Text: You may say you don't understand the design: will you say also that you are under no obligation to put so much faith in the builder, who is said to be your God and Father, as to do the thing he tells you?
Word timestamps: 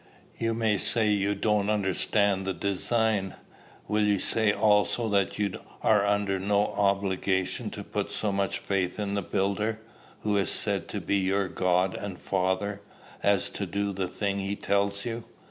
You 0.39 0.55
may 0.55 0.79
say 0.79 1.11
you 1.11 1.35
don't 1.35 1.69
understand 1.69 2.43
the 2.47 2.55
design: 2.55 3.35
will 3.87 4.01
you 4.03 4.17
say 4.17 4.51
also 4.51 5.07
that 5.09 5.37
you 5.37 5.51
are 5.83 6.03
under 6.07 6.39
no 6.39 6.69
obligation 6.73 7.69
to 7.69 7.83
put 7.83 8.11
so 8.11 8.31
much 8.31 8.57
faith 8.57 8.99
in 8.99 9.13
the 9.13 9.21
builder, 9.21 9.79
who 10.21 10.37
is 10.37 10.49
said 10.49 10.87
to 10.87 11.01
be 11.01 11.17
your 11.17 11.47
God 11.47 11.93
and 11.93 12.19
Father, 12.19 12.81
as 13.21 13.51
to 13.51 13.67
do 13.67 13.93
the 13.93 14.07
thing 14.07 14.39
he 14.39 14.55
tells 14.55 15.05
you? 15.05 15.23